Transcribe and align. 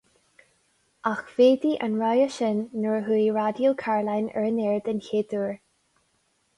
Ach 1.09 1.21
mhéadaigh 1.33 1.75
an 1.89 1.99
rogha 2.05 2.25
sin 2.37 2.65
nuair 2.79 2.99
a 3.03 3.05
chuaigh 3.11 3.31
Raidió 3.39 3.77
Caroline 3.85 4.31
ar 4.35 4.51
an 4.53 4.61
aer 4.69 4.85
den 4.91 5.07
chéad 5.11 5.41
uair. 5.45 5.59